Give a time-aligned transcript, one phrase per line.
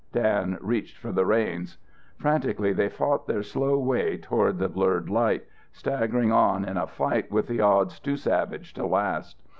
[0.13, 1.77] Dan reached for the reins.
[2.17, 7.31] Frantically they fought their slow way toward the blurred light, staggering on in a fight
[7.31, 9.39] with the odds too savage to last.